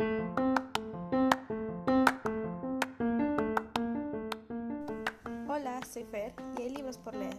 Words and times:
Hola, 0.00 0.14
soy 5.92 6.04
Fer 6.04 6.32
y 6.56 6.62
hay 6.62 6.70
libros 6.70 6.98
por 6.98 7.16
leer. 7.16 7.34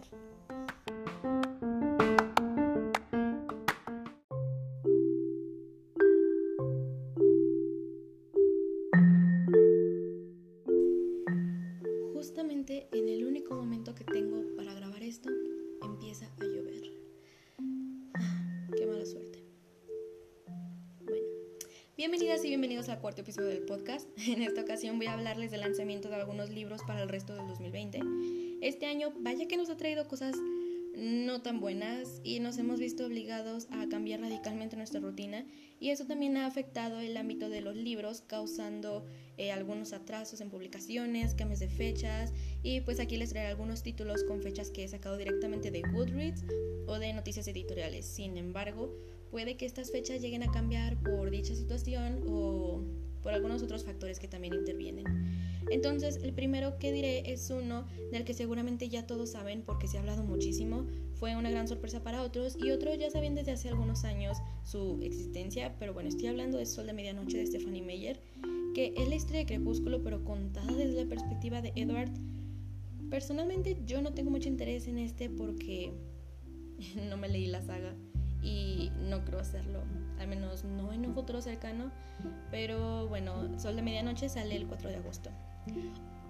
Justamente 12.12 12.88
en 12.92 13.08
el 13.08 13.24
único 13.24 13.54
momento 13.54 13.94
que 13.94 14.04
tengo 14.04 14.44
para 14.58 14.74
grabar 14.74 15.02
esto, 15.02 15.30
empieza 15.82 16.26
a 16.26 16.49
bienvenidas 22.00 22.42
y 22.46 22.48
bienvenidos 22.48 22.88
al 22.88 22.98
cuarto 22.98 23.20
episodio 23.20 23.48
del 23.48 23.60
podcast. 23.60 24.08
En 24.26 24.40
esta 24.40 24.62
ocasión 24.62 24.96
voy 24.96 25.06
a 25.06 25.12
hablarles 25.12 25.50
del 25.50 25.60
lanzamiento 25.60 26.08
de 26.08 26.14
algunos 26.14 26.48
libros 26.48 26.80
para 26.86 27.02
el 27.02 27.10
resto 27.10 27.34
del 27.34 27.46
2020. 27.46 28.00
Este 28.62 28.86
año, 28.86 29.12
vaya 29.20 29.46
que 29.46 29.58
nos 29.58 29.68
ha 29.68 29.76
traído 29.76 30.08
cosas 30.08 30.34
no 30.96 31.42
tan 31.42 31.60
buenas 31.60 32.22
y 32.24 32.40
nos 32.40 32.56
hemos 32.56 32.80
visto 32.80 33.04
obligados 33.04 33.68
a 33.70 33.86
cambiar 33.90 34.20
radicalmente 34.20 34.76
nuestra 34.76 35.00
rutina 35.00 35.44
y 35.78 35.90
eso 35.90 36.06
también 36.06 36.38
ha 36.38 36.46
afectado 36.46 37.00
el 37.00 37.18
ámbito 37.18 37.50
de 37.50 37.60
los 37.60 37.76
libros 37.76 38.22
causando 38.26 39.04
eh, 39.36 39.52
algunos 39.52 39.92
atrasos 39.92 40.40
en 40.40 40.48
publicaciones, 40.48 41.34
cambios 41.34 41.60
de 41.60 41.68
fechas 41.68 42.32
y 42.62 42.80
pues 42.80 42.98
aquí 42.98 43.18
les 43.18 43.28
traeré 43.28 43.48
algunos 43.50 43.82
títulos 43.82 44.24
con 44.24 44.40
fechas 44.40 44.70
que 44.70 44.84
he 44.84 44.88
sacado 44.88 45.18
directamente 45.18 45.70
de 45.70 45.82
Goodreads 45.82 46.46
o 46.86 46.98
de 46.98 47.12
noticias 47.12 47.46
editoriales. 47.46 48.06
Sin 48.06 48.38
embargo, 48.38 48.90
puede 49.30 49.56
que 49.56 49.66
estas 49.66 49.90
fechas 49.90 50.20
lleguen 50.20 50.42
a 50.42 50.50
cambiar 50.50 50.96
por 51.02 51.30
dicha 51.30 51.54
situación 51.54 52.24
o 52.28 52.82
por 53.22 53.32
algunos 53.32 53.62
otros 53.62 53.84
factores 53.84 54.18
que 54.18 54.28
también 54.28 54.54
intervienen. 54.54 55.04
Entonces, 55.70 56.18
el 56.22 56.32
primero 56.32 56.78
que 56.78 56.90
diré 56.90 57.30
es 57.30 57.50
uno 57.50 57.84
del 58.10 58.24
que 58.24 58.34
seguramente 58.34 58.88
ya 58.88 59.06
todos 59.06 59.30
saben 59.30 59.62
porque 59.62 59.86
se 59.86 59.98
ha 59.98 60.00
hablado 60.00 60.24
muchísimo, 60.24 60.86
fue 61.14 61.36
una 61.36 61.50
gran 61.50 61.68
sorpresa 61.68 62.02
para 62.02 62.22
otros 62.22 62.56
y 62.58 62.70
otros 62.70 62.98
ya 62.98 63.10
sabían 63.10 63.34
desde 63.34 63.52
hace 63.52 63.68
algunos 63.68 64.04
años 64.04 64.38
su 64.64 65.00
existencia, 65.02 65.76
pero 65.78 65.92
bueno, 65.92 66.08
estoy 66.08 66.28
hablando 66.28 66.58
de 66.58 66.66
Sol 66.66 66.86
de 66.86 66.94
Medianoche 66.94 67.38
de 67.38 67.46
Stephanie 67.46 67.82
Meyer, 67.82 68.20
que 68.74 68.94
es 68.96 69.08
la 69.08 69.16
historia 69.16 69.40
de 69.40 69.46
Crepúsculo 69.46 70.02
pero 70.02 70.24
contada 70.24 70.72
desde 70.72 71.04
la 71.04 71.08
perspectiva 71.08 71.60
de 71.60 71.72
Edward. 71.76 72.10
Personalmente 73.10 73.76
yo 73.86 74.00
no 74.00 74.14
tengo 74.14 74.30
mucho 74.30 74.48
interés 74.48 74.86
en 74.86 74.98
este 74.98 75.28
porque 75.28 75.92
no 77.08 77.16
me 77.16 77.28
leí 77.28 77.46
la 77.48 77.60
saga 77.60 77.94
y 78.42 78.90
no 79.08 79.24
creo 79.24 79.40
hacerlo, 79.40 79.82
al 80.18 80.28
menos 80.28 80.64
no 80.64 80.92
en 80.92 81.06
un 81.06 81.14
futuro 81.14 81.40
cercano, 81.42 81.90
pero 82.50 83.08
bueno, 83.08 83.58
Sol 83.58 83.76
de 83.76 83.82
Medianoche 83.82 84.28
sale 84.28 84.56
el 84.56 84.66
4 84.66 84.88
de 84.88 84.96
agosto. 84.96 85.30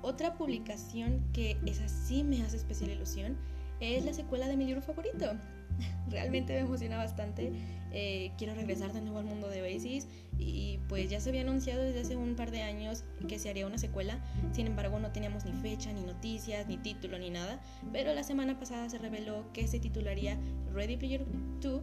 Otra 0.03 0.35
publicación 0.35 1.23
que 1.33 1.59
es 1.67 1.81
así 1.81 2.25
me 2.25 2.43
hace 2.43 2.57
especial 2.57 2.91
ilusión 2.91 3.37
es 3.81 4.05
la 4.05 4.13
secuela 4.13 4.49
de 4.49 4.57
mi 4.57 4.65
libro 4.65 4.83
favorito. 4.83 5.33
Realmente 6.11 6.53
me 6.55 6.61
emociona 6.61 6.97
bastante. 6.97 7.53
Eh, 7.93 8.33
quiero 8.39 8.55
regresar 8.55 8.93
de 8.93 9.01
nuevo 9.01 9.19
al 9.19 9.25
mundo 9.25 9.49
de 9.49 9.63
Basis 9.63 10.07
y 10.39 10.79
pues 10.89 11.11
ya 11.11 11.21
se 11.21 11.31
había 11.31 11.43
anunciado 11.43 11.83
desde 11.83 12.01
hace 12.01 12.17
un 12.17 12.35
par 12.35 12.51
de 12.51 12.63
años 12.63 13.05
que 13.29 13.39
se 13.39 13.51
haría 13.51 13.67
una 13.67 13.79
secuela. 13.79 14.19
Sin 14.53 14.67
embargo, 14.67 14.99
no 14.99 15.13
teníamos 15.13 15.45
ni 15.45 15.53
fecha, 15.53 15.93
ni 15.93 16.03
noticias, 16.03 16.67
ni 16.67 16.77
título, 16.77 17.19
ni 17.19 17.31
nada. 17.31 17.61
Pero 17.93 18.15
la 18.15 18.23
semana 18.23 18.59
pasada 18.59 18.89
se 18.89 18.99
reveló 18.99 19.53
que 19.53 19.67
se 19.67 19.81
titularía 19.81 20.39
Ready 20.73 20.97
Player 20.97 21.27
2. 21.61 21.83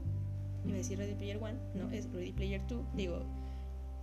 Iba 0.68 0.76
a 0.76 0.78
decir 0.78 0.98
Ready 0.98 1.16
Player 1.16 1.38
1, 1.38 1.52
no, 1.76 1.92
es 1.92 2.12
Ready 2.12 2.34
Player 2.34 2.62
2. 2.68 2.96
Digo, 2.96 3.24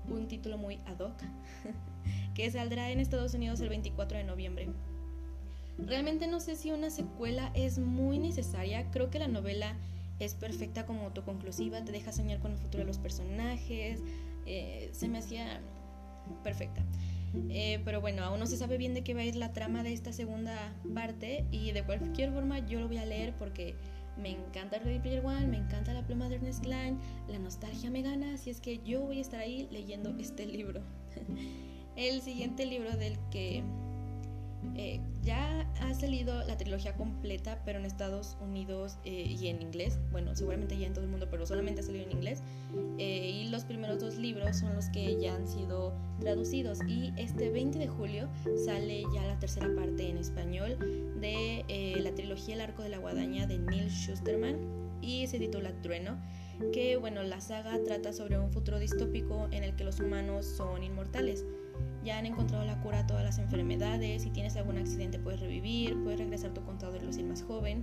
un 0.09 0.27
título 0.29 0.59
muy 0.59 0.81
ad 0.87 0.99
hoc. 1.01 1.17
que 2.35 2.51
saldrá 2.51 2.91
en 2.91 3.01
Estados 3.01 3.35
Unidos 3.35 3.61
el 3.61 3.69
24 3.69 4.19
de 4.19 4.25
noviembre. 4.25 4.69
Realmente 5.79 6.27
no 6.27 6.41
sé 6.41 6.57
si 6.57 6.71
una 6.71 6.91
secuela 6.91 7.51
es 7.55 7.79
muy 7.79 8.19
necesaria, 8.19 8.91
creo 8.91 9.11
que 9.11 9.19
la 9.19 9.29
novela 9.29 9.77
es 10.21 10.35
perfecta 10.35 10.87
como 10.87 11.03
autoconclusiva, 11.03 11.85
te 11.85 11.93
deja 11.93 12.13
soñar 12.13 12.39
con 12.39 12.53
el 12.53 12.59
futuro 12.59 12.83
de 12.83 12.87
los 12.87 12.99
personajes, 12.99 14.01
eh, 14.47 14.91
se 14.93 15.09
me 15.09 15.19
hacía 15.19 15.61
perfecta. 16.43 16.83
Eh, 17.51 17.81
pero 17.85 18.01
bueno, 18.01 18.23
aún 18.23 18.39
no 18.39 18.47
se 18.47 18.57
sabe 18.57 18.79
bien 18.79 18.95
de 18.95 19.03
qué 19.03 19.15
va 19.15 19.21
a 19.21 19.25
ir 19.25 19.35
la 19.35 19.53
trama 19.53 19.83
de 19.83 19.93
esta 19.93 20.13
segunda 20.13 20.73
parte 20.95 21.45
y 21.51 21.73
de 21.73 21.83
cualquier 21.83 22.33
forma 22.33 22.61
yo 22.61 22.79
lo 22.79 22.87
voy 22.87 22.99
a 22.99 23.05
leer 23.05 23.35
porque 23.37 23.75
me 24.17 24.31
encanta 24.31 24.79
Ready 24.79 25.01
Player 25.01 25.25
One, 25.25 25.47
me 25.47 25.57
encanta 25.59 25.93
la 25.93 26.03
pluma 26.03 26.29
de 26.29 26.37
Ernest 26.37 26.63
Klein, 26.63 26.99
la 27.29 27.39
nostalgia 27.39 27.91
me 27.91 28.03
gana, 28.03 28.35
así 28.35 28.51
es 28.51 28.61
que 28.61 28.81
yo 28.85 29.01
voy 29.03 29.19
a 29.19 29.21
estar 29.21 29.41
ahí 29.41 29.69
leyendo 29.71 30.15
este 30.19 30.47
libro. 30.47 30.83
El 31.97 32.23
siguiente 32.23 32.67
libro 32.67 32.97
del 32.97 33.17
que 33.31 33.63
eh, 34.77 35.01
ya 35.23 35.69
ha 35.81 35.95
salido 35.95 36.45
la 36.45 36.57
trilogía 36.57 36.95
completa, 36.95 37.61
pero 37.65 37.79
en 37.79 37.85
Estados 37.85 38.37
Unidos 38.41 38.99
eh, 39.05 39.37
y 39.41 39.49
en 39.49 39.63
inglés. 39.63 39.99
Bueno, 40.11 40.35
seguramente 40.35 40.77
ya 40.77 40.87
en 40.87 40.93
todo 40.93 41.05
el 41.05 41.11
mundo, 41.11 41.29
pero 41.31 41.47
solamente 41.47 41.81
ha 41.81 41.85
salido 41.85 42.05
en 42.05 42.13
inglés. 42.13 42.43
Eh, 42.99 43.31
y 43.31 43.49
los 43.49 43.65
primeros 43.65 44.01
dos 44.01 44.17
libros 44.17 44.59
son 44.59 44.75
los 44.75 44.89
que 44.89 45.21
ya 45.21 45.35
han 45.35 45.47
sido 45.47 45.95
traducidos. 46.21 46.79
Y 46.87 47.13
este 47.17 47.51
20 47.51 47.79
de 47.79 47.89
julio 47.89 48.29
sale 48.65 49.03
ya 49.15 49.27
la 49.27 49.39
tercera 49.39 49.69
parte 49.75 50.09
en 50.09 50.19
español 50.19 50.79
de 51.21 51.97
la 52.01 52.15
trilogía 52.15 52.55
El 52.55 52.61
arco 52.61 52.83
de 52.83 52.89
la 52.89 52.99
guadaña 52.99 53.47
de 53.47 53.59
Neil 53.59 53.91
Schusterman 53.91 54.57
y 55.01 55.27
se 55.27 55.39
titula 55.39 55.73
Trueno 55.83 56.19
que 56.73 56.97
bueno, 56.97 57.23
la 57.23 57.41
saga 57.41 57.79
trata 57.85 58.13
sobre 58.13 58.39
un 58.39 58.51
futuro 58.53 58.79
distópico 58.79 59.49
en 59.51 59.65
el 59.65 59.75
que 59.77 59.85
los 59.85 60.01
humanos 60.01 60.47
son 60.47 60.83
inmortales. 60.83 61.45
Ya 62.05 62.19
han 62.19 62.27
encontrado 62.27 62.65
la 62.65 62.79
cura 62.83 63.01
a 63.01 63.07
todas 63.07 63.25
las 63.25 63.39
enfermedades, 63.39 64.23
si 64.23 64.31
tienes 64.31 64.57
algún 64.57 64.77
accidente 64.77 65.19
puedes 65.19 65.41
revivir, 65.41 65.97
puedes 66.03 66.19
regresar 66.19 66.53
tu 66.53 66.63
contador 66.63 67.03
y 67.03 67.07
lucir 67.07 67.25
más 67.25 67.43
joven. 67.43 67.83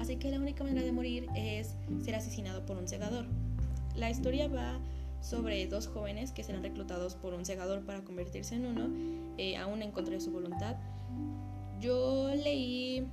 Así 0.00 0.16
que 0.16 0.30
la 0.30 0.38
única 0.38 0.64
manera 0.64 0.82
de 0.82 0.92
morir 0.92 1.26
es 1.34 1.74
ser 2.02 2.14
asesinado 2.14 2.66
por 2.66 2.76
un 2.76 2.86
segador. 2.86 3.24
La 3.96 4.10
historia 4.10 4.48
va 4.48 4.78
sobre 5.20 5.66
dos 5.66 5.86
jóvenes 5.86 6.30
que 6.32 6.44
serán 6.44 6.62
reclutados 6.62 7.14
por 7.14 7.32
un 7.32 7.46
segador 7.46 7.84
para 7.86 8.04
convertirse 8.04 8.54
en 8.54 8.66
uno, 8.66 8.90
eh, 9.38 9.56
aún 9.56 9.82
en 9.82 9.92
contra 9.92 10.14
de 10.14 10.20
su 10.20 10.30
voluntad. 10.30 10.76
Yo 11.80 12.30
leí 12.34 13.06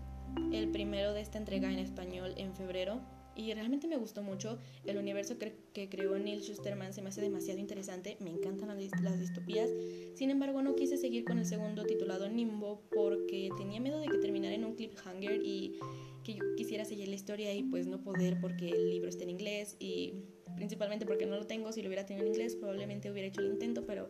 el 0.52 0.69
primero 0.69 1.13
de 1.13 1.22
esta 1.22 1.38
entrega 1.38 1.72
en 1.72 1.79
español 1.79 2.34
en 2.35 2.53
febrero 2.53 3.00
y 3.35 3.53
realmente 3.53 3.88
me 3.88 3.97
gustó 3.97 4.23
mucho. 4.23 4.57
El 4.85 4.97
universo 4.97 5.38
que, 5.38 5.56
que, 5.73 5.90
creó 5.90 6.18
Neil 6.18 6.41
Schusterman 6.41 6.94
se 6.94 7.01
me 7.01 7.09
hace 7.09 7.22
demasiado 7.22 7.59
interesante. 7.59 8.18
Me 8.19 8.29
encantan 8.29 8.69
las, 8.69 9.01
las, 9.01 9.19
distopías. 9.19 9.69
Sin 10.16 10.29
embargo, 10.29 10.62
no 10.62 10.75
quise 10.75 10.97
seguir 10.97 11.25
con 11.25 11.38
el 11.38 11.46
segundo 11.46 11.84
titulado 11.85 12.29
Nimbo 12.29 12.81
porque 12.94 13.50
tenía 13.57 13.79
miedo 13.79 14.00
de 14.00 14.07
que 14.07 14.18
terminara 14.19 14.56
en 14.56 14.66
un 14.66 14.75
cliffhanger 14.75 15.41
y 15.44 15.78
que 16.23 16.34
yo 16.34 16.56
quisiera 16.56 16.85
seguir 16.85 17.07
la 17.07 17.16
historia 17.16 17.53
y 17.53 17.63
pues 17.63 17.88
no 17.88 18.01
poder 18.01 18.40
porque 18.41 18.69
el 18.69 18.90
libro 18.90 19.09
está 19.09 19.23
en 19.23 19.31
inglés 19.31 19.75
y 19.79 20.13
principalmente 20.56 21.06
porque 21.06 21.25
no 21.25 21.35
lo 21.35 21.46
tengo. 21.46 21.72
Si 21.72 21.81
lo 21.81 21.88
hubiera 21.88 22.06
tenido 22.06 22.25
en 22.25 22.31
inglés 22.31 22.56
probablemente 22.56 23.12
hubiera 23.12 23.28
hecho 23.28 23.41
el 23.41 23.47
intento, 23.47 23.85
pero 23.85 24.09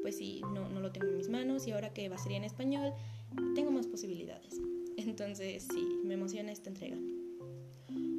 pues 0.00 0.16
sí, 0.16 0.40
no, 0.52 0.68
no 0.68 0.80
lo 0.80 0.90
tengo 0.90 1.06
en 1.06 1.16
mis 1.16 1.28
manos 1.28 1.66
y 1.66 1.72
ahora 1.72 1.92
que 1.92 2.08
va 2.08 2.16
a 2.16 2.18
ser 2.18 2.32
en 2.32 2.44
español 2.44 2.92
tengo 3.54 3.70
más 3.70 3.86
posibilidades. 3.86 4.60
Entonces 4.96 5.66
sí, 5.72 6.00
me 6.04 6.14
emociona 6.14 6.52
esta 6.52 6.70
entrega. 6.70 6.96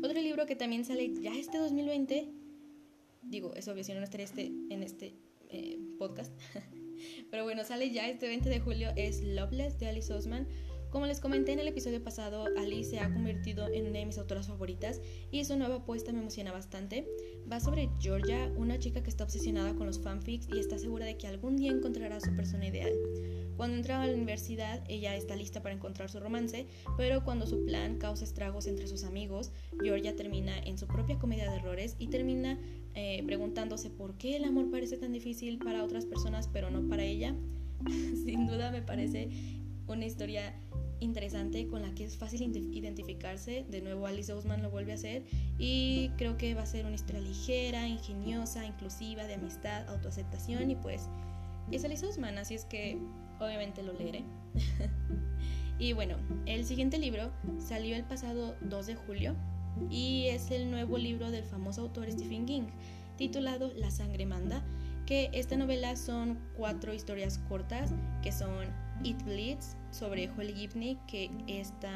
Otro 0.04 0.22
libro 0.22 0.46
que 0.46 0.56
también 0.56 0.86
sale 0.86 1.14
ya 1.22 1.36
este 1.36 1.58
2020, 1.58 2.30
digo, 3.24 3.54
es 3.56 3.68
obvio 3.68 3.84
si 3.84 3.94
no 3.94 4.04
estaría 4.04 4.26
este, 4.26 4.48
en 4.70 4.84
este 4.84 5.16
eh, 5.50 5.80
podcast, 5.98 6.34
pero 7.32 7.44
bueno, 7.44 7.64
sale 7.64 7.92
ya 7.92 8.10
este 8.10 8.28
20 8.28 8.50
de 8.50 8.60
julio, 8.60 8.90
es 8.96 9.24
Loveless 9.24 9.80
de 9.80 9.88
Alice 9.88 10.12
Osman. 10.14 10.48
Como 10.94 11.08
les 11.08 11.20
comenté 11.20 11.54
en 11.54 11.60
el 11.60 11.68
episodio 11.68 12.04
pasado, 12.04 12.46
Alice 12.56 12.92
se 12.92 13.00
ha 13.00 13.12
convertido 13.12 13.68
en 13.68 13.88
una 13.88 13.98
de 13.98 14.06
mis 14.06 14.20
autoras 14.20 14.48
favoritas 14.48 15.02
y 15.32 15.44
su 15.44 15.58
nueva 15.58 15.78
apuesta 15.78 16.14
me 16.14 16.20
emociona 16.20 16.52
bastante. 16.52 17.08
Va 17.52 17.60
sobre 17.60 17.90
Georgia, 18.00 18.54
una 18.58 18.78
chica 18.78 19.02
que 19.02 19.10
está 19.10 19.24
obsesionada 19.24 19.74
con 19.74 19.88
los 19.88 20.00
fanfics 20.00 20.48
y 20.54 20.60
está 20.60 20.78
segura 20.78 21.08
de 21.08 21.18
que 21.18 21.26
algún 21.26 21.58
día 21.58 21.72
encontrará 21.72 22.18
a 22.18 22.22
su 22.22 22.36
persona 22.36 22.68
ideal. 22.68 22.92
Cuando 23.58 23.78
entra 23.78 24.04
a 24.04 24.06
la 24.06 24.14
universidad, 24.14 24.84
ella 24.88 25.16
está 25.16 25.36
lista 25.36 25.64
para 25.64 25.74
encontrar 25.74 26.12
su 26.12 26.20
romance, 26.20 26.68
pero 26.96 27.24
cuando 27.24 27.48
su 27.48 27.66
plan 27.66 27.98
causa 27.98 28.24
estragos 28.24 28.68
entre 28.68 28.86
sus 28.86 29.04
amigos, 29.04 29.52
Georgia 29.82 30.16
termina 30.16 30.60
en 30.60 30.78
su 30.78 30.86
propia 30.86 31.18
comedia 31.18 31.50
de 31.50 31.58
errores 31.58 31.96
y 31.98 32.10
termina 32.10 32.60
eh, 32.94 33.24
preguntándose 33.26 33.90
por 33.90 34.16
qué 34.20 34.36
el 34.36 34.44
amor 34.44 34.70
parece 34.70 34.98
tan 34.98 35.12
difícil 35.12 35.58
para 35.58 35.84
otras 35.84 36.06
personas, 36.06 36.48
pero 36.54 36.70
no 36.70 36.88
para 36.88 37.04
ella. 37.04 37.36
Sin 38.26 38.46
duda 38.46 38.70
me 38.70 38.84
parece 38.84 39.30
una 39.88 40.06
historia 40.06 40.54
interesante 41.04 41.68
con 41.68 41.82
la 41.82 41.94
que 41.94 42.06
es 42.06 42.18
fácil 42.18 42.42
identificarse. 42.74 43.66
De 43.70 43.82
nuevo 43.82 44.08
Alice 44.08 44.32
Ousman 44.32 44.62
lo 44.62 44.70
vuelve 44.70 44.92
a 44.94 44.96
hacer 44.96 45.24
y 45.58 46.10
creo 46.18 46.38
que 46.38 46.54
va 46.56 46.64
a 46.64 46.66
ser 46.66 46.86
una 46.86 46.96
historia 46.96 47.22
ligera, 47.22 47.88
ingeniosa, 47.88 48.66
inclusiva, 48.66 49.26
de 49.26 49.36
amistad, 49.36 49.88
autoaceptación 49.90 50.72
y 50.72 50.76
pues 50.76 51.10
es 51.72 51.84
Alice 51.86 52.06
Ousman, 52.06 52.38
así 52.38 52.56
es 52.56 52.66
que 52.66 52.98
obviamente 53.40 53.84
lo 53.84 53.94
leeré. 53.94 54.24
y 55.80 55.94
bueno, 55.94 56.18
el 56.46 56.66
siguiente 56.66 56.98
libro 56.98 57.32
salió 57.60 57.96
el 57.96 58.04
pasado 58.04 58.56
2 58.62 58.88
de 58.88 58.96
julio 58.96 59.36
y 59.90 60.28
es 60.28 60.52
el 60.52 60.70
nuevo 60.70 60.98
libro 60.98 61.32
del 61.32 61.44
famoso 61.44 61.82
autor 61.82 62.12
Stephen 62.12 62.46
King, 62.46 62.68
titulado 63.18 63.72
La 63.76 63.92
sangre 63.92 64.26
manda, 64.26 64.64
que 65.06 65.30
esta 65.34 65.58
novela 65.58 65.96
son 65.96 66.40
cuatro 66.56 66.94
historias 66.94 67.40
cortas 67.50 67.92
que 68.22 68.32
son 68.32 68.68
It 69.04 69.22
Bleeds 69.24 69.76
sobre 69.94 70.30
Holly 70.30 70.54
Gibney, 70.54 70.98
que 71.08 71.30
esta, 71.48 71.92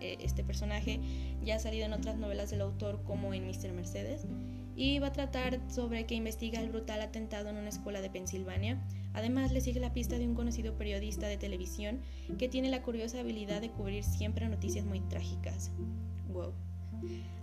eh, 0.00 0.16
este 0.20 0.44
personaje 0.44 1.00
ya 1.44 1.56
ha 1.56 1.58
salido 1.58 1.86
en 1.86 1.92
otras 1.92 2.16
novelas 2.16 2.50
del 2.50 2.60
autor 2.62 3.02
como 3.04 3.34
en 3.34 3.46
Mr. 3.46 3.72
Mercedes 3.72 4.26
y 4.76 4.98
va 4.98 5.08
a 5.08 5.12
tratar 5.12 5.60
sobre 5.68 6.06
que 6.06 6.14
investiga 6.14 6.60
el 6.60 6.70
brutal 6.70 7.02
atentado 7.02 7.50
en 7.50 7.56
una 7.56 7.68
escuela 7.68 8.00
de 8.00 8.08
Pensilvania. 8.08 8.80
Además, 9.12 9.52
le 9.52 9.60
sigue 9.60 9.80
la 9.80 9.92
pista 9.92 10.18
de 10.18 10.26
un 10.26 10.34
conocido 10.34 10.74
periodista 10.74 11.26
de 11.26 11.36
televisión 11.36 12.00
que 12.38 12.48
tiene 12.48 12.70
la 12.70 12.82
curiosa 12.82 13.20
habilidad 13.20 13.60
de 13.60 13.70
cubrir 13.70 14.04
siempre 14.04 14.48
noticias 14.48 14.86
muy 14.86 15.00
trágicas. 15.00 15.70
Wow. 16.32 16.52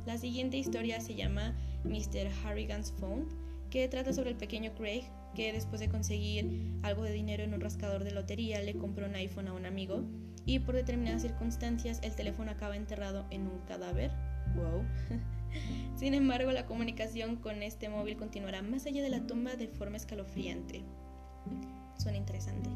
La 0.05 0.17
siguiente 0.17 0.57
historia 0.57 1.01
se 1.01 1.15
llama 1.15 1.55
Mr. 1.83 2.31
Harrigan's 2.43 2.91
Phone, 2.99 3.27
que 3.69 3.87
trata 3.87 4.13
sobre 4.13 4.31
el 4.31 4.37
pequeño 4.37 4.73
Craig 4.75 5.03
que 5.37 5.53
después 5.53 5.79
de 5.79 5.87
conseguir 5.87 6.49
algo 6.81 7.03
de 7.03 7.13
dinero 7.13 7.43
en 7.43 7.53
un 7.53 7.61
rascador 7.61 8.03
de 8.03 8.09
lotería 8.09 8.59
le 8.63 8.73
compró 8.73 9.05
un 9.05 9.13
iPhone 9.13 9.47
a 9.47 9.53
un 9.53 9.67
amigo 9.67 10.03
y 10.47 10.57
por 10.57 10.73
determinadas 10.73 11.21
circunstancias 11.21 11.99
el 12.01 12.15
teléfono 12.15 12.49
acaba 12.49 12.75
enterrado 12.75 13.23
en 13.29 13.43
un 13.43 13.59
cadáver. 13.67 14.09
Wow. 14.55 14.83
Sin 15.95 16.15
embargo, 16.15 16.51
la 16.51 16.65
comunicación 16.65 17.35
con 17.35 17.61
este 17.61 17.87
móvil 17.87 18.17
continuará 18.17 18.63
más 18.63 18.87
allá 18.87 19.03
de 19.03 19.11
la 19.11 19.27
tumba 19.27 19.55
de 19.55 19.67
forma 19.67 19.97
escalofriante. 19.97 20.81
Suena 21.99 22.17
interesante. 22.17 22.71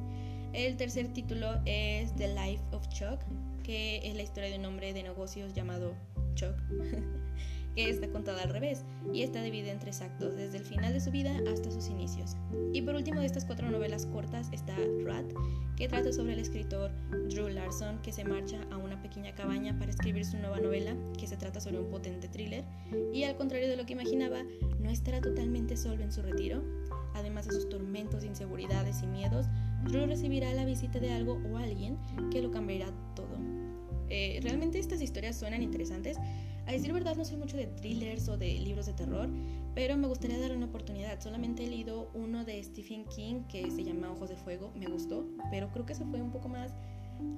El 0.53 0.77
tercer 0.77 1.11
título 1.13 1.59
es 1.65 2.15
The 2.15 2.27
Life 2.27 2.63
of 2.73 2.87
Chuck, 2.89 3.21
que 3.63 4.07
es 4.07 4.15
la 4.15 4.21
historia 4.21 4.51
de 4.51 4.59
un 4.59 4.65
hombre 4.65 4.93
de 4.93 5.01
negocios 5.01 5.55
llamado 5.55 5.95
Chuck, 6.35 6.55
que 7.75 7.89
está 7.89 8.07
contada 8.09 8.43
al 8.43 8.49
revés 8.49 8.83
y 9.13 9.23
está 9.23 9.41
dividida 9.41 9.71
en 9.71 9.79
tres 9.79 10.01
actos, 10.01 10.35
desde 10.35 10.57
el 10.57 10.65
final 10.65 10.93
de 10.93 10.99
su 10.99 11.11
vida 11.11 11.31
hasta 11.51 11.71
sus 11.71 11.89
inicios. 11.89 12.35
Y 12.73 12.81
por 12.81 12.95
último 12.95 13.19
de 13.19 13.25
estas 13.25 13.45
cuatro 13.45 13.69
novelas 13.69 14.05
cortas 14.05 14.49
está 14.51 14.75
Rat, 15.03 15.25
que 15.75 15.87
trata 15.87 16.11
sobre 16.11 16.33
el 16.33 16.39
escritor 16.39 16.91
Drew 17.29 17.49
Larson, 17.49 17.99
que 18.01 18.11
se 18.11 18.23
marcha 18.23 18.61
a 18.71 18.77
una 18.77 19.01
pequeña 19.01 19.33
cabaña 19.33 19.77
para 19.77 19.91
escribir 19.91 20.25
su 20.25 20.37
nueva 20.37 20.59
novela, 20.59 20.95
que 21.17 21.27
se 21.27 21.37
trata 21.37 21.59
sobre 21.59 21.79
un 21.79 21.89
potente 21.89 22.27
thriller, 22.27 22.63
y 23.13 23.23
al 23.23 23.35
contrario 23.35 23.67
de 23.67 23.77
lo 23.77 23.85
que 23.85 23.93
imaginaba, 23.93 24.43
no 24.79 24.89
estará 24.89 25.21
totalmente 25.21 25.77
solo 25.77 26.03
en 26.03 26.11
su 26.11 26.21
retiro. 26.21 26.63
Además 27.13 27.47
de 27.47 27.55
sus 27.55 27.67
tormentos, 27.67 28.23
inseguridades 28.23 29.01
y 29.03 29.07
miedos, 29.07 29.47
Drew 29.85 30.05
recibirá 30.05 30.53
la 30.53 30.65
visita 30.65 30.99
de 30.99 31.11
algo 31.11 31.41
o 31.51 31.57
alguien 31.57 31.97
que 32.31 32.41
lo 32.41 32.51
cambiará 32.51 32.91
todo. 33.15 33.37
Eh, 34.09 34.39
realmente 34.43 34.77
estas 34.77 35.01
historias 35.01 35.37
suenan 35.37 35.61
interesantes, 35.61 36.17
a 36.65 36.71
decir 36.71 36.93
verdad, 36.93 37.15
no 37.15 37.25
soy 37.25 37.37
mucho 37.37 37.57
de 37.57 37.67
thrillers 37.67 38.29
o 38.29 38.37
de 38.37 38.53
libros 38.59 38.85
de 38.85 38.93
terror, 38.93 39.29
pero 39.73 39.97
me 39.97 40.07
gustaría 40.07 40.39
darle 40.39 40.57
una 40.57 40.67
oportunidad. 40.67 41.19
Solamente 41.19 41.63
he 41.63 41.67
leído 41.67 42.09
uno 42.13 42.45
de 42.45 42.63
Stephen 42.63 43.05
King 43.05 43.43
que 43.49 43.69
se 43.71 43.83
llama 43.83 44.11
Ojos 44.11 44.29
de 44.29 44.35
Fuego, 44.35 44.71
me 44.75 44.87
gustó, 44.87 45.25
pero 45.49 45.71
creo 45.71 45.85
que 45.85 45.95
se 45.95 46.05
fue 46.05 46.21
un 46.21 46.31
poco 46.31 46.49
más 46.49 46.73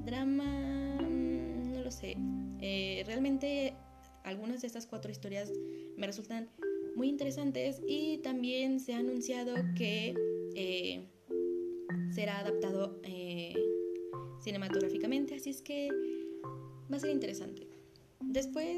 drama, 0.05 0.99
mm, 1.01 1.73
no 1.73 1.81
lo 1.81 1.91
sé. 1.91 2.15
Eh, 2.59 3.03
realmente 3.05 3.73
algunas 4.23 4.61
de 4.61 4.67
estas 4.67 4.87
cuatro 4.87 5.11
historias 5.11 5.51
me 5.97 6.07
resultan 6.07 6.49
muy 6.95 7.09
interesantes 7.09 7.81
y 7.87 8.19
también 8.19 8.79
se 8.79 8.93
ha 8.93 8.99
anunciado 8.99 9.55
que 9.75 10.13
eh, 10.55 11.07
será 12.11 12.39
adaptado 12.39 12.99
eh, 13.03 13.55
cinematográficamente, 14.39 15.35
así 15.35 15.49
es 15.49 15.61
que 15.61 15.89
va 16.91 16.97
a 16.97 16.99
ser 16.99 17.09
interesante. 17.09 17.67
Después 18.21 18.77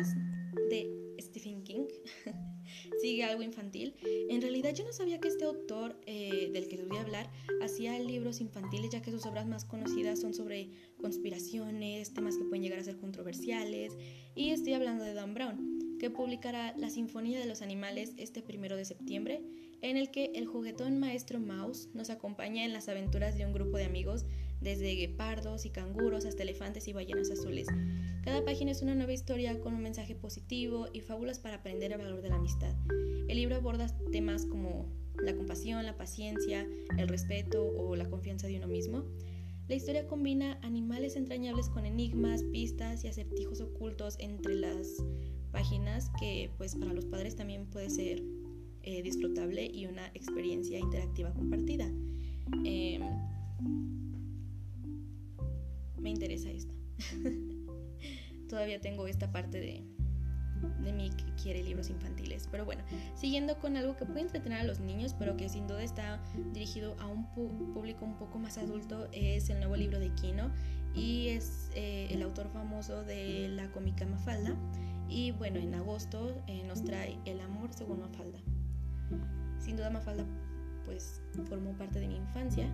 de 0.69 0.89
Stephen 1.19 1.63
King 1.63 1.85
sigue 3.01 3.23
algo 3.23 3.41
infantil. 3.41 3.95
En 4.29 4.41
realidad 4.41 4.73
yo 4.73 4.83
no 4.83 4.93
sabía 4.93 5.19
que 5.19 5.27
este 5.27 5.45
autor 5.45 5.99
eh, 6.05 6.49
del 6.51 6.67
que 6.67 6.77
les 6.77 6.87
voy 6.87 6.97
a 6.97 7.01
hablar 7.01 7.29
hacía 7.61 7.97
libros 7.99 8.41
infantiles 8.41 8.91
ya 8.91 9.01
que 9.01 9.11
sus 9.11 9.25
obras 9.25 9.47
más 9.47 9.65
conocidas 9.65 10.19
son 10.19 10.33
sobre 10.33 10.69
conspiraciones, 11.01 12.13
temas 12.13 12.37
que 12.37 12.45
pueden 12.45 12.63
llegar 12.63 12.79
a 12.79 12.83
ser 12.83 12.97
controversiales 12.97 13.93
y 14.35 14.49
estoy 14.49 14.73
hablando 14.73 15.03
de 15.03 15.13
Dan 15.13 15.33
Brown 15.33 15.97
que 15.99 16.09
publicará 16.09 16.75
La 16.77 16.89
Sinfonía 16.89 17.39
de 17.39 17.45
los 17.45 17.61
Animales 17.61 18.13
este 18.17 18.41
primero 18.41 18.75
de 18.75 18.85
septiembre 18.85 19.41
en 19.81 19.97
el 19.97 20.09
que 20.11 20.31
el 20.35 20.45
juguetón 20.45 20.99
maestro 20.99 21.39
Mouse 21.39 21.89
nos 21.93 22.09
acompaña 22.09 22.65
en 22.65 22.73
las 22.73 22.89
aventuras 22.89 23.37
de 23.37 23.45
un 23.45 23.53
grupo 23.53 23.77
de 23.77 23.85
amigos 23.85 24.25
desde 24.65 24.95
guepardos 24.95 25.65
y 25.65 25.69
canguros 25.69 26.25
hasta 26.25 26.41
elefantes 26.41 26.87
y 26.87 26.93
ballenas 26.93 27.29
azules. 27.29 27.67
Cada 28.23 28.43
página 28.43 28.71
es 28.71 28.81
una 28.81 28.95
nueva 28.95 29.13
historia 29.13 29.61
con 29.61 29.75
un 29.75 29.83
mensaje 29.83 30.15
positivo 30.15 30.87
y 30.91 31.01
fábulas 31.01 31.37
para 31.37 31.57
aprender 31.57 31.91
el 31.91 31.99
valor 31.99 32.23
de 32.23 32.29
la 32.29 32.37
amistad. 32.37 32.75
El 33.27 33.37
libro 33.37 33.55
aborda 33.55 33.87
temas 34.11 34.47
como 34.47 34.87
la 35.23 35.35
compasión, 35.35 35.85
la 35.85 35.95
paciencia, 35.95 36.67
el 36.97 37.07
respeto 37.07 37.63
o 37.63 37.95
la 37.95 38.09
confianza 38.09 38.47
de 38.47 38.57
uno 38.57 38.67
mismo. 38.67 39.05
La 39.67 39.75
historia 39.75 40.07
combina 40.07 40.59
animales 40.63 41.15
entrañables 41.15 41.69
con 41.69 41.85
enigmas, 41.85 42.43
pistas 42.51 43.03
y 43.03 43.07
acertijos 43.07 43.61
ocultos 43.61 44.17
entre 44.19 44.55
las 44.55 44.97
páginas 45.51 46.09
que 46.19 46.49
pues 46.57 46.75
para 46.75 46.91
los 46.91 47.05
padres 47.05 47.35
también 47.35 47.67
puede 47.67 47.91
ser 47.91 48.23
eh, 48.81 49.03
disfrutable 49.03 49.69
y 49.71 49.85
una 49.85 50.07
experiencia 50.15 50.79
interactiva 50.79 51.31
compartida. 51.33 51.85
Em, 52.63 53.03
me 56.05 56.11
interesa 56.11 56.51
esto. 56.51 56.71
Todavía 58.49 58.79
tengo 58.79 59.07
esta 59.07 59.31
parte 59.31 59.59
de, 59.59 59.83
de 60.83 60.93
mí 60.93 61.09
que 61.09 61.25
quiere 61.41 61.63
libros 61.63 61.89
infantiles. 61.89 62.47
Pero 62.51 62.63
bueno, 62.63 62.83
siguiendo 63.15 63.57
con 63.57 63.75
algo 63.75 63.97
que 63.97 64.05
puede 64.05 64.21
entretener 64.21 64.59
a 64.59 64.63
los 64.65 64.79
niños, 64.79 65.15
pero 65.17 65.35
que 65.35 65.49
sin 65.49 65.65
duda 65.65 65.83
está 65.83 66.21
dirigido 66.53 66.95
a 66.99 67.07
un 67.07 67.25
público 67.33 68.05
un 68.05 68.19
poco 68.19 68.37
más 68.37 68.59
adulto, 68.59 69.09
es 69.13 69.49
el 69.49 69.57
nuevo 69.57 69.75
libro 69.75 69.99
de 69.99 70.13
Kino 70.13 70.51
y 70.93 71.29
es 71.29 71.71
eh, 71.73 72.07
el 72.11 72.21
autor 72.21 72.49
famoso 72.49 73.03
de 73.03 73.47
la 73.49 73.71
cómica 73.71 74.05
Mafalda. 74.05 74.55
Y 75.09 75.31
bueno, 75.31 75.59
en 75.59 75.73
agosto 75.73 76.39
eh, 76.45 76.63
nos 76.67 76.83
trae 76.83 77.17
El 77.25 77.41
amor 77.41 77.73
según 77.73 78.01
Mafalda. 78.01 78.37
Sin 79.57 79.75
duda 79.75 79.89
Mafalda 79.89 80.23
pues 80.85 81.19
formó 81.49 81.75
parte 81.75 81.99
de 81.99 82.07
mi 82.07 82.17
infancia. 82.17 82.69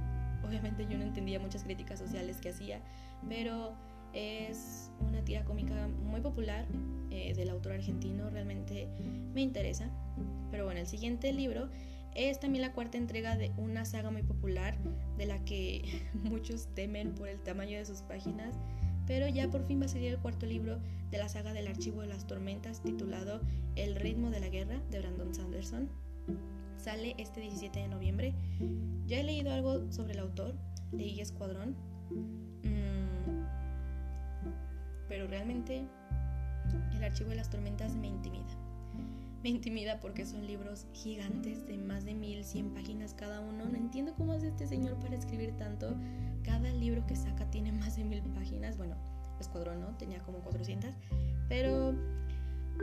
Obviamente 0.46 0.88
yo 0.90 0.98
no 0.98 1.04
entendía 1.04 1.40
muchas 1.40 1.64
críticas 1.64 2.00
sociales 2.00 2.38
que 2.42 2.50
hacía, 2.50 2.82
pero 3.28 3.76
es 4.14 4.92
una 5.00 5.24
tira 5.24 5.44
cómica 5.46 5.88
muy 5.88 6.22
popular 6.22 6.66
eh, 7.10 7.34
del 7.34 7.50
autor 7.50 7.74
argentino, 7.74 8.30
realmente 8.30 8.88
me 9.34 9.42
interesa. 9.42 9.90
Pero 10.50 10.66
bueno, 10.66 10.80
el 10.80 10.88
siguiente 10.88 11.32
libro 11.32 11.70
es 12.16 12.40
también 12.40 12.62
la 12.62 12.74
cuarta 12.74 12.98
entrega 12.98 13.38
de 13.38 13.52
una 13.58 13.86
saga 13.86 14.12
muy 14.12 14.24
popular 14.24 14.78
de 15.18 15.26
la 15.26 15.44
que 15.46 16.02
muchos 16.14 16.68
temen 16.76 17.16
por 17.16 17.30
el 17.30 17.40
tamaño 17.40 17.78
de 17.78 17.86
sus 17.86 18.02
páginas, 18.02 18.56
pero 19.08 19.28
ya 19.28 19.50
por 19.50 19.66
fin 19.66 19.82
va 19.82 19.86
a 19.86 19.90
salir 19.90 20.14
el 20.14 20.20
cuarto 20.20 20.46
libro 20.46 20.80
de 21.10 21.18
la 21.18 21.30
saga 21.30 21.54
del 21.54 21.68
Archivo 21.68 22.02
de 22.02 22.08
las 22.08 22.28
Tormentas 22.28 22.82
titulado 22.82 23.42
El 23.76 23.96
ritmo 23.96 24.30
de 24.30 24.40
la 24.40 24.50
guerra 24.50 24.82
de 24.90 25.00
Brandon 25.00 25.34
Sanderson. 25.34 25.90
Sale 26.82 27.14
este 27.20 27.42
17 27.42 27.80
de 27.80 27.88
noviembre. 27.88 28.34
Ya 29.06 29.20
he 29.20 29.24
leído 29.24 29.52
algo 29.52 29.92
sobre 29.92 30.14
el 30.14 30.20
autor, 30.20 30.56
leí 30.92 31.20
Escuadrón, 31.20 31.76
pero 35.08 35.28
realmente 35.28 35.84
el 36.96 37.04
archivo 37.04 37.30
de 37.30 37.36
las 37.36 37.50
tormentas 37.50 37.94
me 37.96 38.08
intimida. 38.08 38.48
Me 39.44 39.50
intimida 39.50 40.00
porque 40.00 40.26
son 40.26 40.48
libros 40.48 40.88
gigantes 40.94 41.66
de 41.68 41.78
más 41.78 42.06
de 42.06 42.16
1100 42.16 42.74
páginas 42.74 43.14
cada 43.14 43.42
uno. 43.42 43.66
No 43.66 43.78
entiendo 43.78 44.14
cómo 44.16 44.34
hace 44.34 44.48
este 44.48 44.68
señor 44.68 44.96
para 45.00 45.16
escribir 45.16 45.56
tanto. 45.58 45.96
Cada 46.44 46.72
libro 46.72 47.06
que 47.06 47.16
saca 47.16 47.50
tiene 47.52 47.72
más 47.72 47.96
de 47.96 48.06
1000 48.06 48.22
páginas. 48.34 48.78
Bueno, 48.78 48.96
Escuadrón 49.40 49.82
no, 49.82 49.98
tenía 49.98 50.20
como 50.20 50.40
400. 50.40 50.92
Pero 51.50 51.94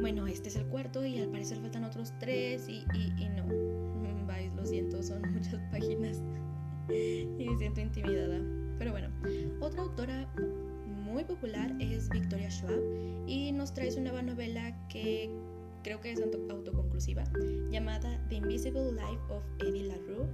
bueno, 0.01 0.27
este 0.27 0.49
es 0.49 0.57
el 0.57 0.67
cuarto 0.67 1.05
y 1.05 1.19
al 1.19 1.29
parecer 1.29 1.59
faltan 1.59 1.85
otros 1.85 2.13
tres 2.19 2.69
y, 2.69 2.85
y, 2.95 3.13
y 3.19 3.29
no. 3.31 3.47
Vais, 4.27 4.53
lo 4.55 4.65
siento, 4.65 5.03
son 5.03 5.23
muchas 5.33 5.61
páginas 5.71 6.23
y 6.89 7.47
me 7.49 7.59
siento 7.59 7.81
intimidada. 7.81 8.41
Pero 8.79 8.93
bueno, 8.93 9.09
otra 9.61 9.83
autora 9.83 10.29
muy 10.87 11.25
popular 11.25 11.75
es 11.81 12.09
Victoria 12.11 12.51
Schwab 12.51 12.81
y 13.27 13.51
nos 13.53 13.73
trae 13.73 13.91
su 13.91 14.01
nueva 14.01 14.23
novela 14.23 14.77
que 14.89 15.31
creo 15.83 16.01
que 16.01 16.13
es 16.13 16.21
autoconclusiva 16.21 17.25
llamada 17.71 18.21
The 18.29 18.37
Invisible 18.37 18.93
Life 18.93 19.23
of 19.31 19.43
Eddie 19.61 19.85
LaRue 19.85 20.29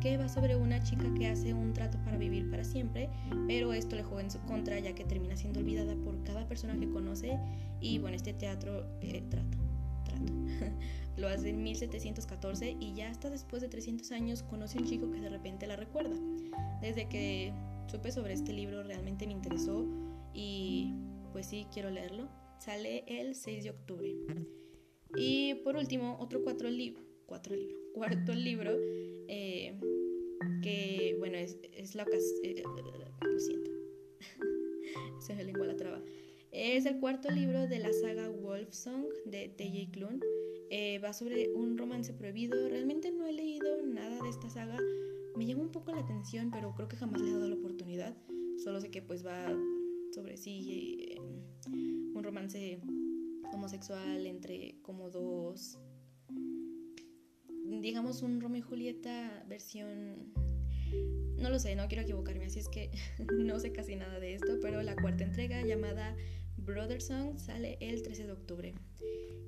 que 0.00 0.16
va 0.16 0.28
sobre 0.28 0.56
una 0.56 0.82
chica 0.82 1.04
que 1.14 1.26
hace 1.26 1.54
un 1.54 1.72
trato 1.72 1.98
para 2.04 2.16
vivir 2.16 2.50
para 2.50 2.64
siempre, 2.64 3.08
pero 3.46 3.72
esto 3.72 3.96
le 3.96 4.02
juega 4.02 4.22
en 4.22 4.30
su 4.30 4.38
contra 4.40 4.78
ya 4.78 4.94
que 4.94 5.04
termina 5.04 5.36
siendo 5.36 5.60
olvidada 5.60 5.94
por 5.96 6.22
cada 6.24 6.46
persona 6.46 6.78
que 6.78 6.88
conoce 6.88 7.38
y 7.80 7.98
bueno, 7.98 8.16
este 8.16 8.32
teatro, 8.32 8.86
eh, 9.00 9.22
trato, 9.28 9.58
trato, 10.04 10.32
lo 11.16 11.28
hace 11.28 11.50
en 11.50 11.62
1714 11.62 12.76
y 12.78 12.94
ya 12.94 13.10
hasta 13.10 13.30
después 13.30 13.62
de 13.62 13.68
300 13.68 14.10
años 14.12 14.42
conoce 14.42 14.78
un 14.78 14.86
chico 14.86 15.10
que 15.10 15.20
de 15.20 15.28
repente 15.28 15.66
la 15.66 15.76
recuerda. 15.76 16.16
Desde 16.80 17.08
que 17.08 17.52
supe 17.86 18.12
sobre 18.12 18.34
este 18.34 18.52
libro 18.52 18.82
realmente 18.82 19.26
me 19.26 19.32
interesó 19.32 19.86
y 20.32 20.94
pues 21.32 21.46
sí, 21.46 21.66
quiero 21.72 21.90
leerlo. 21.90 22.28
Sale 22.58 23.04
el 23.06 23.34
6 23.34 23.64
de 23.64 23.70
octubre. 23.70 24.14
Y 25.16 25.54
por 25.64 25.76
último, 25.76 26.16
otro 26.20 26.42
cuatro, 26.44 26.68
libros 26.68 27.04
cuatro 27.30 27.54
libros, 27.54 27.78
cuarto 27.94 28.34
libro 28.34 28.72
que, 30.62 31.16
bueno, 31.18 31.36
es, 31.36 31.58
es 31.72 31.94
la 31.94 32.04
ocasión... 32.04 32.40
Eh, 32.44 32.62
lo 33.22 33.40
siento. 33.40 33.70
Se 35.20 35.34
me 35.34 35.44
lengua 35.44 35.66
la 35.66 35.76
traba. 35.76 36.02
Es 36.52 36.86
el 36.86 36.98
cuarto 36.98 37.30
libro 37.30 37.68
de 37.68 37.78
la 37.78 37.92
saga 37.92 38.28
Wolf 38.28 38.72
Song 38.72 39.04
de 39.24 39.48
T.J. 39.48 39.92
Klune. 39.92 40.20
Eh, 40.70 40.98
va 40.98 41.12
sobre 41.12 41.52
un 41.52 41.78
romance 41.78 42.12
prohibido. 42.12 42.68
Realmente 42.68 43.12
no 43.12 43.26
he 43.26 43.32
leído 43.32 43.82
nada 43.84 44.22
de 44.22 44.28
esta 44.28 44.50
saga. 44.50 44.78
Me 45.36 45.46
llama 45.46 45.62
un 45.62 45.72
poco 45.72 45.92
la 45.92 46.00
atención, 46.00 46.50
pero 46.50 46.74
creo 46.74 46.88
que 46.88 46.96
jamás 46.96 47.20
le 47.20 47.28
he 47.28 47.32
dado 47.32 47.48
la 47.48 47.56
oportunidad. 47.56 48.16
Solo 48.62 48.80
sé 48.80 48.90
que 48.90 49.02
pues 49.02 49.24
va 49.24 49.46
sobre 50.12 50.36
sí 50.36 51.14
un 52.14 52.22
romance 52.22 52.80
homosexual 53.52 54.26
entre 54.26 54.76
como 54.82 55.10
dos 55.10 55.78
digamos 57.80 58.22
un 58.22 58.40
Romeo 58.40 58.58
y 58.58 58.62
Julieta 58.62 59.44
versión 59.48 60.32
no 61.38 61.48
lo 61.48 61.58
sé, 61.58 61.74
no 61.74 61.88
quiero 61.88 62.02
equivocarme, 62.02 62.46
así 62.46 62.58
es 62.58 62.68
que 62.68 62.90
no 63.38 63.58
sé 63.58 63.72
casi 63.72 63.96
nada 63.96 64.20
de 64.20 64.34
esto, 64.34 64.58
pero 64.60 64.82
la 64.82 64.96
cuarta 64.96 65.24
entrega 65.24 65.62
llamada 65.62 66.16
Brother 66.56 67.00
Song 67.00 67.38
sale 67.38 67.78
el 67.80 68.02
13 68.02 68.26
de 68.26 68.32
octubre. 68.32 68.74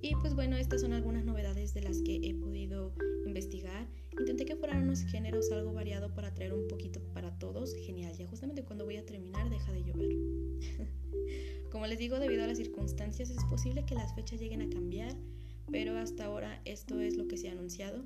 Y 0.01 0.17
pues 0.17 0.35
bueno, 0.35 0.57
estas 0.57 0.81
son 0.81 0.93
algunas 0.93 1.25
novedades 1.25 1.75
de 1.75 1.83
las 1.83 2.03
que 2.03 2.17
he 2.17 2.35
podido 2.35 2.93
investigar. 3.25 3.87
Intenté 4.19 4.45
que 4.45 4.57
fueran 4.57 4.83
unos 4.83 5.03
géneros 5.05 5.53
algo 5.53 5.73
variado 5.73 6.13
para 6.13 6.35
traer 6.35 6.55
un 6.55 6.67
poquito 6.67 7.01
para 7.13 7.39
todos. 7.39 7.73
Genial, 7.87 8.13
ya 8.17 8.27
justamente 8.27 8.65
cuando 8.65 8.85
voy 8.85 8.97
a 8.97 9.07
terminar 9.07 9.49
deja 9.49 9.73
de 9.73 9.85
llover. 9.85 10.11
Como 11.71 11.87
les 11.87 11.99
digo, 11.99 12.19
debido 12.19 12.43
a 12.43 12.49
las 12.49 12.59
circunstancias 12.59 13.31
es 13.31 13.45
posible 13.45 13.85
que 13.85 13.95
las 13.95 14.13
fechas 14.15 14.41
lleguen 14.41 14.63
a 14.63 14.69
cambiar, 14.69 15.15
pero 15.71 15.97
hasta 15.97 16.25
ahora 16.25 16.61
esto 16.65 17.01
es 17.01 17.17
lo 17.17 17.29
que 17.29 17.37
se 17.37 17.49
ha 17.49 17.53
anunciado. 17.53 18.05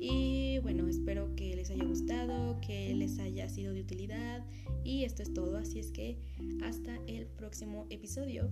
Y 0.00 0.58
bueno, 0.60 0.86
espero 0.86 1.34
que 1.34 1.56
les 1.56 1.70
haya 1.70 1.84
gustado, 1.84 2.60
que 2.60 2.94
les 2.94 3.18
haya 3.18 3.48
sido 3.48 3.74
de 3.74 3.80
utilidad 3.80 4.44
y 4.84 5.04
esto 5.04 5.22
es 5.22 5.32
todo, 5.32 5.56
así 5.56 5.80
es 5.80 5.90
que 5.90 6.18
hasta 6.62 6.96
el 7.06 7.26
próximo 7.26 7.86
episodio. 7.90 8.48